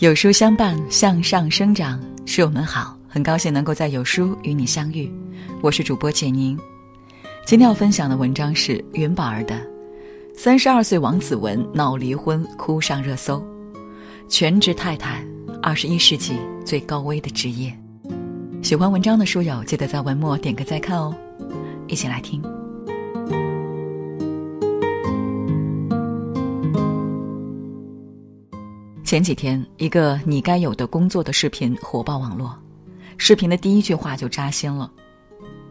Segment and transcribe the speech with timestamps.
[0.00, 1.98] 有书相伴，向上生长。
[2.26, 5.10] 书友们好，很高兴能够在有书与你相遇。
[5.62, 6.54] 我是主播简宁。
[7.46, 9.54] 今天要分享的文章是云宝儿的
[10.36, 13.38] 《三十二岁王子文闹离婚哭上热搜》，
[14.28, 15.24] 全职太太，
[15.62, 17.74] 二十一世纪最高危的职业。
[18.62, 21.16] 喜欢文章的书友，记得在文末点个再看哦。
[21.86, 22.42] 一起来听。
[29.06, 32.58] 前几天，一个“你该有的工作”的视频火爆网络。
[33.16, 34.90] 视频的第一句话就扎心了：“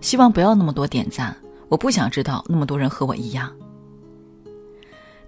[0.00, 1.36] 希望不要那么多点赞，
[1.68, 3.54] 我不想知道那么多人和我一样。”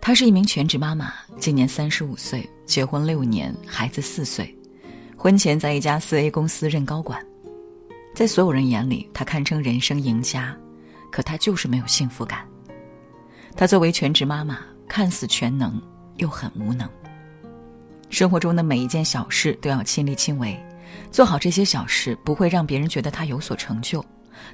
[0.00, 4.58] 她是一名全职妈妈，今年三十五岁，结婚六年，孩子四岁。
[5.14, 7.22] 婚前在一家四 A 公司任高管，
[8.14, 10.56] 在所有人眼里，她堪称人生赢家。
[11.10, 12.48] 可她就是没有幸福感。
[13.54, 14.56] 她作为全职妈妈，
[14.88, 15.78] 看似全能，
[16.16, 16.88] 又很无能。
[18.10, 20.58] 生活中的每一件小事都要亲力亲为，
[21.12, 24.04] 做好这些小事不会让别人觉得他有所成就，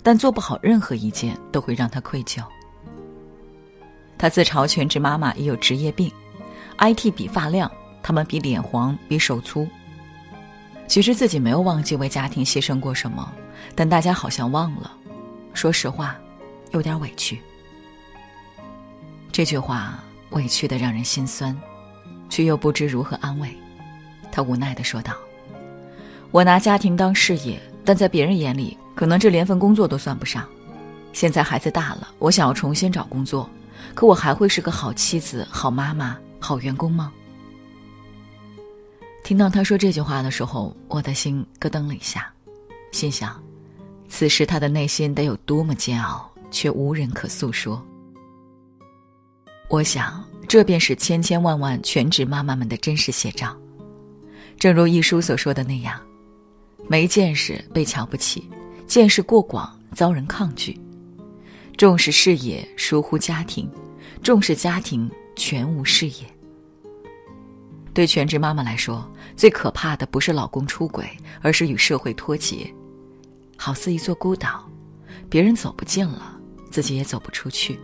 [0.02, 2.44] 但做不好任何一件都会让他愧疚。
[4.18, 6.12] 他自嘲全职妈妈也有职业病
[6.78, 7.70] ，IT 比发亮，
[8.02, 9.66] 他们比脸黄，比手粗。
[10.86, 13.32] 其实自己没有忘记为家庭牺牲过什么，
[13.74, 14.92] 但大家好像忘了。
[15.54, 16.14] 说实话，
[16.72, 17.40] 有点委屈。
[19.32, 19.98] 这句话
[20.30, 21.58] 委屈的让人心酸。
[22.28, 23.54] 却又不知如何安慰，
[24.30, 25.14] 他无奈的说道
[26.30, 30.46] ：“我拿家庭当事业，但在别人眼里，可能这连份工作都算不上。
[31.12, 33.48] 现在孩子大了，我想要重新找工作，
[33.94, 37.12] 可我还会是个好妻子、好妈妈、好员工吗？”
[39.24, 42.30] 听到他说这句话的时候，我的心咯噔了一下，
[42.92, 43.40] 心想：
[44.08, 47.82] 此时他的内心得有多么煎熬，却无人可诉说。
[49.68, 50.22] 我想。
[50.48, 53.56] 这便是千千万万全职妈妈们的真实写照。
[54.58, 56.00] 正如一书所说的那样，
[56.88, 58.48] 没见识被瞧不起，
[58.86, 60.80] 见识过广遭人抗拒，
[61.76, 63.70] 重视事业疏忽家庭，
[64.22, 66.14] 重视家庭全无事业。
[67.92, 71.06] 对全职妈妈来说，最可怕的不是老公出轨，
[71.42, 72.72] 而是与社会脱节，
[73.56, 74.70] 好似一座孤岛，
[75.28, 76.38] 别人走不进了，
[76.70, 77.78] 自己也走不出去。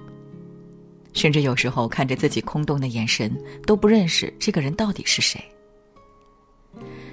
[1.13, 3.31] 甚至有时候看着自己空洞的眼神，
[3.67, 5.43] 都不认识这个人到底是谁。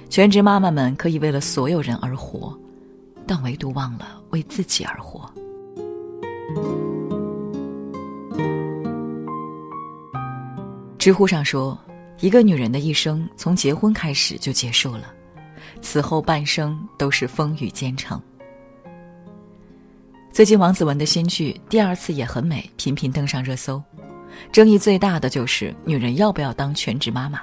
[0.08, 2.58] 全职妈妈们可以为了所有人而活，
[3.26, 5.30] 但唯独忘了为自己而活。
[10.98, 11.78] 知乎上说，
[12.20, 15.14] 一个女人的一生从结婚开始就结束了，
[15.80, 18.20] 此后半生都是风雨兼程。
[20.32, 23.82] 最近王子文的新剧《第二次也很美》频频登上热搜，
[24.52, 27.40] 争议最大的就是女人要不要当全职妈妈。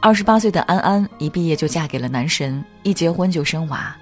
[0.00, 3.94] 二十八岁的安安一毕业就嫁给了男神，一结婚就生娃，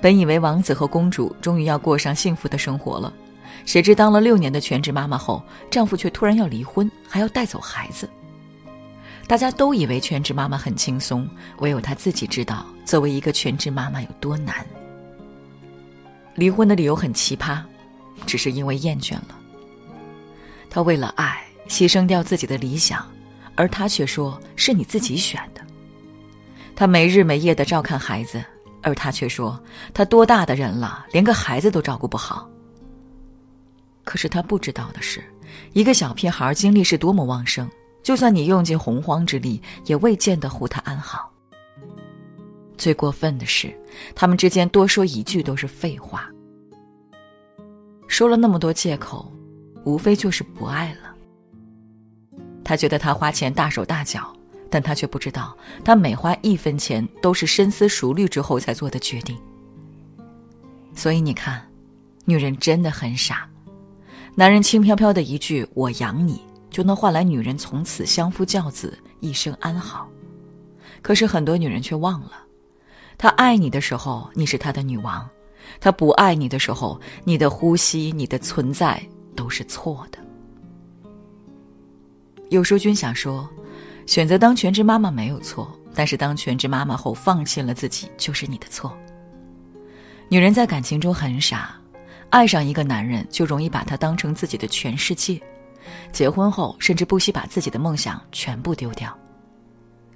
[0.00, 3.12] 本以为王子和公主终于要过上幸福的生活了，
[3.66, 8.08] 谁知当了六年的全职妈妈后，丈夫却突然要离婚，还要带走孩子。
[9.28, 14.64] 大家都以为全职妈妈很轻松，唯有她自己知道，作为一个全职妈妈有多难。
[16.34, 17.62] 离婚的理由很奇葩，
[18.26, 19.38] 只是因为厌倦了。
[20.68, 23.06] 他为了爱牺牲掉自己的理想，
[23.54, 25.60] 而他却说是你自己选的。
[26.74, 28.44] 他没日没夜的照看孩子，
[28.82, 29.58] 而他却说
[29.92, 32.48] 他多大的人了，连个孩子都照顾不好。
[34.02, 35.24] 可是他不知道的是，
[35.72, 37.70] 一个小屁孩精力是多么旺盛，
[38.02, 41.30] 就算你用尽洪荒之力，也未见得护他安好。
[42.76, 43.74] 最过分的是，
[44.14, 46.28] 他们之间多说一句都是废话。
[48.06, 49.32] 说了那么多借口，
[49.84, 51.14] 无非就是不爱了。
[52.62, 54.34] 他觉得他花钱大手大脚，
[54.70, 59.36] 但他却不知道，他每花一分钱都是深思熟虑之后才做的决定。
[60.94, 61.66] 所以你看，
[62.24, 63.48] 女人真的很傻，
[64.34, 70.08] 男人轻飘飘的一句“我养你”，就能换来女人从此相夫教子，一生安好。
[71.02, 72.43] 可是很多女人却忘了。
[73.16, 75.24] 他爱你的时候，你是他的女王；
[75.80, 79.00] 他不爱你的时候，你的呼吸、你的存在
[79.34, 80.18] 都是错的。
[82.50, 83.48] 有书君想说，
[84.06, 88.96] 选择当全职妈妈没有错，但是当全职妈妈后放弃了自己，就是你的错。
[90.28, 91.74] 女人在感情中很傻，
[92.30, 95.40] 爱上一个男人就容易把他当成自己的全世界，
[96.12, 99.16] 结婚后甚至不惜把自己的梦想全部丢掉。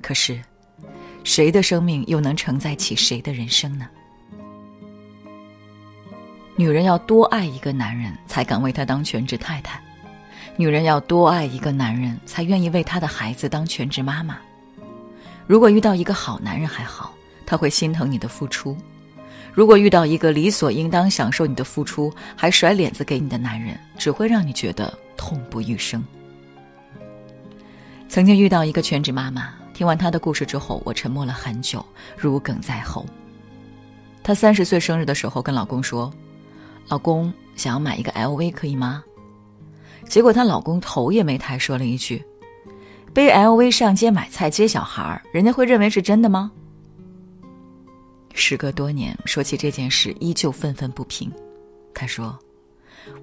[0.02, 0.38] 可是。
[1.24, 3.86] 谁的生命又能承载起谁的人生呢？
[6.56, 9.78] 女人要多爱一个男人，才敢为他当全职太太；
[10.56, 14.38] 女人要多爱一个男人，才愿意为他的孩子当全职妈妈。
[15.46, 17.14] 如果遇到一个好男人还好，
[17.46, 18.76] 他会心疼你的付出；
[19.52, 26.04] 如果遇到一个理所应当享受你的付出还甩脸子给你的男人，只会让你觉得痛不欲生。
[28.08, 31.86] 曾经遇到一个全职妈妈，听完她的故事之后，我沉默了很久，
[32.16, 33.06] 如鲠在喉。
[34.24, 36.12] 她三十岁生日的时候跟老公说
[36.90, 39.04] ：“老公想要买一个 LV，可以吗？”
[40.08, 42.20] 结果她老公头也没抬，说了一句
[43.14, 46.50] ：“背 LV 上街买菜接小孩，人家会认为是真的吗？”
[48.34, 51.30] 时隔多年，说起这件事，依旧愤愤不平。
[51.94, 52.36] 她说。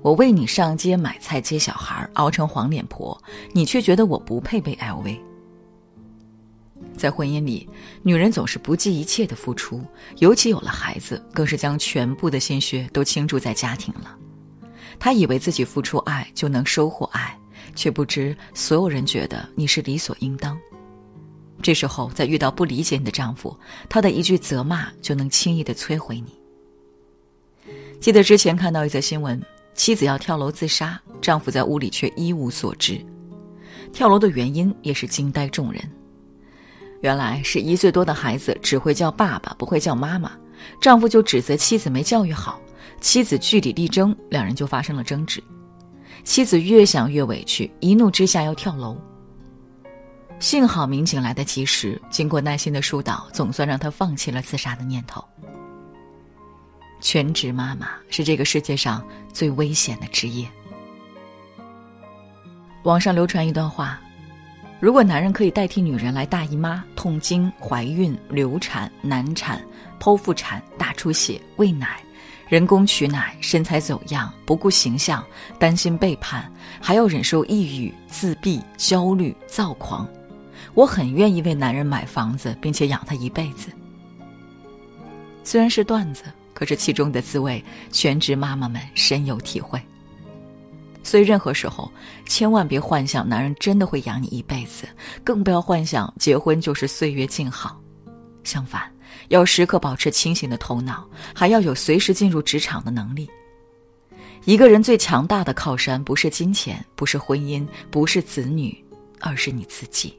[0.01, 3.21] 我为你上街买菜接小孩，熬成黄脸婆，
[3.51, 5.19] 你却觉得我不配背 LV。
[6.97, 7.67] 在婚姻里，
[8.03, 9.83] 女人总是不计一切的付出，
[10.17, 14.17] 尤其有了孩子，更是将全部的心血都倾注在家庭了。
[14.99, 17.37] 她以为自己付出爱就能收获爱，
[17.75, 20.57] 却不知所有人觉得你是理所应当。
[21.61, 23.57] 这时候，再遇到不理解你的丈夫，
[23.89, 26.39] 他的一句责骂就能轻易的摧毁你。
[27.99, 29.41] 记得之前看到一则新闻。
[29.73, 33.05] 妻子要跳楼自杀，丈夫在屋里却一无所知。
[33.91, 35.81] 跳楼的原因也是惊呆众人。
[37.05, 40.31] 原来是一岁多的孩子只会叫爸爸，不会叫妈妈，
[40.81, 42.59] 丈夫就指责妻子没教育好，
[42.99, 45.43] 妻子据理力争，两人就发生了争执。
[46.23, 48.99] 妻子越想越委屈，一怒之下要跳楼。
[50.39, 55.23] 幸好民警来得及时，经过耐心的疏导，总算让她放弃了自杀的念头。
[57.01, 60.49] 全职妈妈是这个世界上最危险的职业。
[62.81, 64.01] 网上流传一段话：
[64.79, 69.61] 如果男人可以代替女人来大姨妈、痛经、怀孕、流产、难产、
[69.99, 71.99] 剖腹产、大出血、喂奶、
[72.47, 75.23] 人工取奶、身材走样、不顾形象、
[75.57, 80.07] 担心背叛，还要忍受抑郁、自闭、焦虑、躁狂，
[80.73, 83.69] 我很愿意为男人买房子，并且养他一辈子。
[85.43, 86.23] 虽然是段子。
[86.55, 87.61] 可是其中的滋味，
[87.91, 89.77] 全职妈妈们深有体会。
[91.05, 91.89] 所以任何时候，
[92.25, 94.87] 千万别幻想男人真的会养你一辈子，
[95.23, 97.79] 更不要幻想结婚就是岁月静好。
[98.43, 98.91] 相反，
[99.27, 103.29] 要时刻保持清醒的头脑，还要有随时进入职场的能力。
[104.45, 108.75] 一个人最强大的靠山，不是金钱，不是婚姻，不是子女，
[109.19, 110.11] 而是你自己。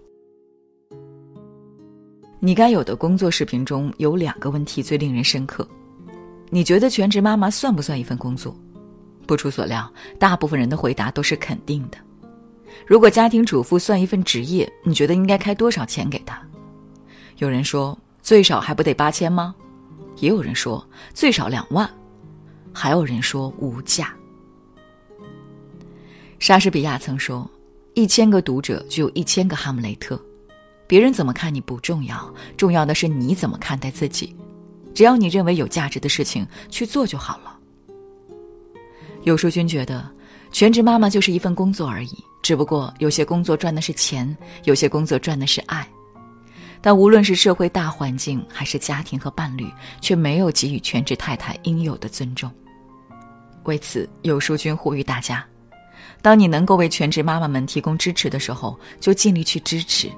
[2.38, 5.66] 你该有的工作视频中有两个问题最令人深刻。
[6.48, 8.56] 你觉得全职妈妈算不算一份工作？
[9.26, 11.98] 不出所料，大部分人的回答都是肯定的。
[12.86, 16.40] 如果家庭主妇算一份职业，你觉得应该开多少钱给她？
[17.38, 19.54] 有人说最少还不得八千吗？
[20.18, 21.90] 也有人说最少两万，
[22.72, 24.14] 还有人说无价。
[26.38, 27.50] 莎士比亚曾说
[27.94, 30.20] ：“一千个读者就有一千个哈姆雷特。”
[30.86, 34.36] 别人怎么看你不重要，重要的是你怎么看待自己。
[34.94, 37.55] 只要你认为有价值的事情去做就好了。
[39.26, 40.08] 有书君觉得，
[40.52, 45.84] 全职妈妈就是一份工作而已，只不过有些工作赚的是钱，有些工作赚的是爱。
[46.80, 49.68] 但无论是社会大环境，还是家庭和伴侣，
[50.00, 52.48] 却没有给予全职太太应有的尊重。
[53.64, 55.44] 为此，有书君呼吁大家：
[56.22, 60.08] 当你能够为全职妈妈们提供支持的时候，就尽力去支持。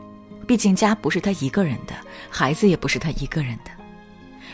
[0.47, 1.95] 毕竟家不是她一个人的，
[2.29, 3.71] 孩子也不是她一个人的。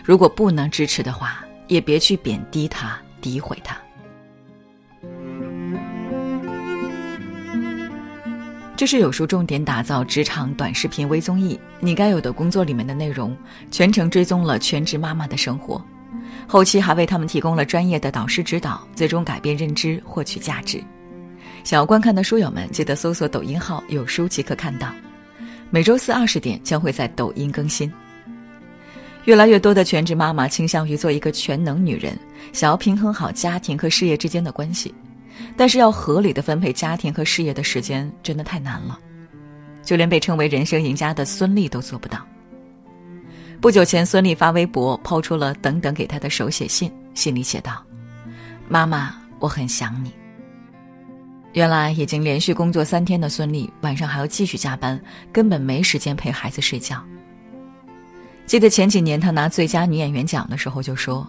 [0.04, 3.76] 如果不能支持的话，也别去贬低他、诋毁他。
[8.84, 13.34] 这是有书重点打造职场短视频微综艺《你该有的工作》里面的内容，
[13.70, 15.82] 全程追踪了全职妈妈的生活，
[16.46, 20.84] 后期还为他们提供了专业的导师指导，最终改变认知，获取价值。
[21.64, 24.92] 想要观看的书友们，记得搜索抖音号“有书”即可看到。
[25.70, 27.90] 每周四二十点将会在抖音更新。
[29.24, 32.14] 越来越多的全职妈妈倾向于做一个全能女人，
[32.52, 34.94] 想要平衡好家庭和事业之间的关系，
[35.56, 38.98] 但是要合理的分配家庭和事业的时间真的太难了，
[39.82, 42.18] 就连被称为人生赢家的孙俪都做不到。
[43.60, 47.82] 不久前，孙俪发微博抛出了等等给她的手写信，信里写道
[48.68, 50.12] ：“妈妈，我很想你。”
[51.54, 55.00] 原来已经连续工作三天的孙俪，晚上还要继续加班，
[55.32, 57.02] 根本没时间陪孩子睡觉。
[58.44, 61.26] 记得前几年她拿最佳女演员奖的时候就说：“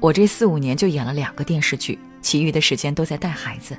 [0.00, 3.76] 我这四五年就演了两个电视剧，其余的时间都在带孩子。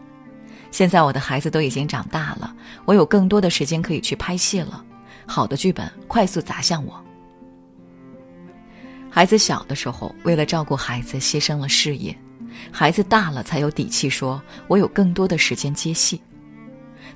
[0.72, 2.56] 现在我的孩子都已经长大了，
[2.86, 4.84] 我有更多的时间可以去拍戏了。
[5.26, 7.04] 好的剧本快速砸向我。
[9.10, 12.14] 孩子小的时候，为了照顾孩子牺牲了事业；
[12.72, 16.22] 孩子大了才有底气说我有更多的时间接戏。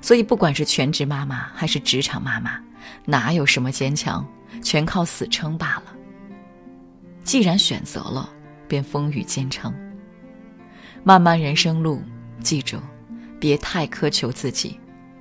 [0.02, 2.60] 所以，不管是全职妈妈还是职场妈妈，
[3.06, 4.22] 哪有什么坚强，
[4.62, 5.84] 全靠死撑罢了。
[7.24, 8.28] 既然选择了，
[8.68, 9.74] 便风雨兼程。
[11.06, 12.02] 漫漫人生路，
[12.40, 12.78] 记住，
[13.38, 14.76] 别太苛求自己。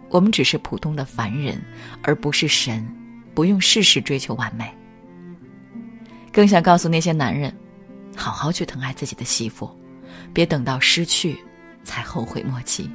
[0.10, 1.62] 我们只是普通的凡人，
[2.02, 2.84] 而不是神，
[3.36, 4.68] 不用事事追求完美。
[6.34, 7.56] 更想告诉那些男人，
[8.18, 9.70] 好好去疼爱自己的媳妇，
[10.34, 11.38] 别等到失去
[11.84, 12.90] 才后悔莫及。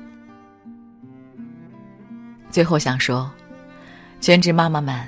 [2.50, 3.30] 最后想说，
[4.20, 5.00] 全职妈妈们，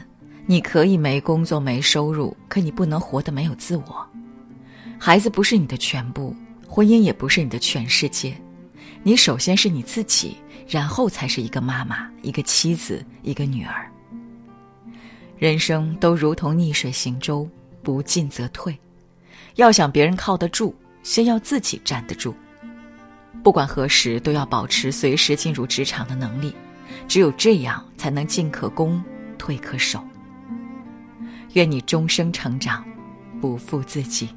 [0.46, 4.08] 你可以没工作没收入，可你不能活得没有自我。
[5.00, 6.32] 孩子不是你的全部，
[6.74, 8.34] 婚姻也不是你的全世界。
[9.02, 13.86] 你首先是你自己，然后才是一个妈妈、一个妻子、一个女儿。
[15.36, 17.46] 人生都如同逆水行舟，
[17.82, 18.74] 不进则退。
[19.56, 22.34] 要想别人靠得住，先要自己站得住。
[23.44, 26.54] 不管何时，都要保持随时进入职场的能力。
[27.06, 29.04] 只有这样，才能进可攻，
[29.36, 30.02] 退可守。
[31.52, 32.82] 愿你终生成长，
[33.42, 34.30] 不负自己。